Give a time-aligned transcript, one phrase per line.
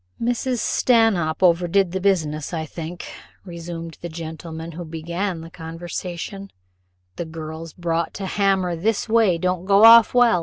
[0.19, 0.57] "Mrs.
[0.57, 3.05] Stanhope overdid the business, I think,"
[3.45, 6.49] resumed the gentleman who began the conversation:
[7.29, 10.39] "girls brought to the hammer this way don't go off well.